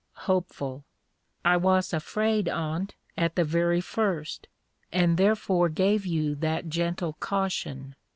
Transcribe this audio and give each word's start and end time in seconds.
HOPE. 0.25 0.83
I 1.45 1.57
was 1.57 1.93
afraid 1.93 2.49
on't 2.49 2.95
at 3.15 3.35
the 3.35 3.43
very 3.43 3.81
first, 3.81 4.47
and 4.91 5.15
therefore 5.15 5.69
gave 5.69 6.07
you 6.07 6.33
that 6.37 6.69
gentle 6.69 7.13
caution. 7.19 7.93